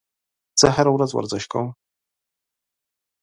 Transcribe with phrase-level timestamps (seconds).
[0.59, 1.67] زه هره ورځ ورزش کوم.